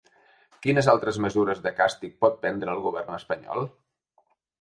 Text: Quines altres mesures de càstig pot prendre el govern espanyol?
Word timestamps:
Quines 0.61 0.87
altres 0.93 1.19
mesures 1.25 1.61
de 1.65 1.73
càstig 1.79 2.09
pot 2.25 2.39
prendre 2.45 2.73
el 2.77 2.81
govern 2.87 3.13
espanyol? 3.19 3.69